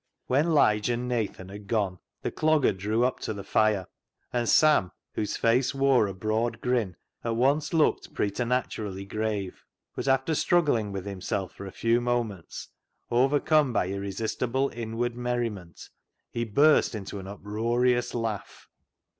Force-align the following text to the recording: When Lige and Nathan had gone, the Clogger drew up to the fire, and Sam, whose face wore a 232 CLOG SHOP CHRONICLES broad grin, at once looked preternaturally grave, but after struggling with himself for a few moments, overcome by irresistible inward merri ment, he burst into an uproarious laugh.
When 0.25 0.51
Lige 0.55 0.89
and 0.89 1.07
Nathan 1.07 1.49
had 1.49 1.67
gone, 1.67 1.99
the 2.23 2.31
Clogger 2.31 2.75
drew 2.75 3.05
up 3.05 3.19
to 3.19 3.35
the 3.35 3.43
fire, 3.43 3.85
and 4.33 4.49
Sam, 4.49 4.91
whose 5.13 5.37
face 5.37 5.75
wore 5.75 6.07
a 6.07 6.11
232 6.11 6.19
CLOG 6.19 6.19
SHOP 6.19 7.21
CHRONICLES 7.21 7.21
broad 7.21 7.29
grin, 7.29 7.31
at 7.31 7.37
once 7.37 7.73
looked 7.75 8.13
preternaturally 8.15 9.05
grave, 9.05 9.63
but 9.95 10.07
after 10.07 10.33
struggling 10.33 10.91
with 10.91 11.05
himself 11.05 11.51
for 11.53 11.67
a 11.67 11.71
few 11.71 12.01
moments, 12.01 12.69
overcome 13.11 13.71
by 13.71 13.89
irresistible 13.89 14.71
inward 14.73 15.15
merri 15.15 15.51
ment, 15.51 15.89
he 16.31 16.45
burst 16.45 16.95
into 16.95 17.19
an 17.19 17.27
uproarious 17.27 18.15
laugh. 18.15 18.67